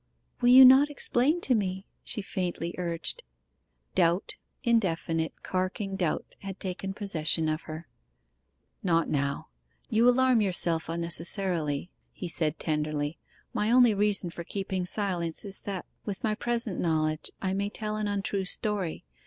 [0.41, 3.21] 'Will you not explain to me?' she faintly urged.
[3.93, 7.87] Doubt indefinite, carking doubt had taken possession of her.
[8.81, 9.49] 'Not now.
[9.91, 13.19] You alarm yourself unnecessarily,' he said tenderly.
[13.53, 17.95] 'My only reason for keeping silence is that with my present knowledge I may tell
[17.97, 19.05] an untrue story.